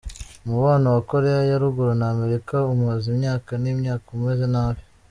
[0.45, 4.81] Umubano wa Koreya ya Ruguru na Amerika umaze imyaka n’imyaka umeze nabi.